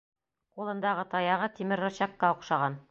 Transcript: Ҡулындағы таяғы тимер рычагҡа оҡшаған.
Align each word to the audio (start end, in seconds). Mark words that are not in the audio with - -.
Ҡулындағы 0.61 1.03
таяғы 1.13 1.51
тимер 1.59 1.87
рычагҡа 1.87 2.35
оҡшаған. 2.37 2.79